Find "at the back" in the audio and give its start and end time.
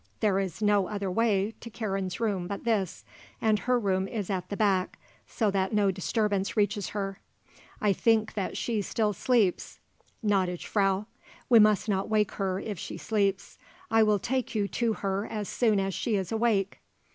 4.31-4.97